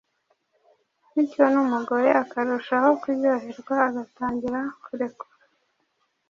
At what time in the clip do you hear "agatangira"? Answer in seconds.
3.87-4.61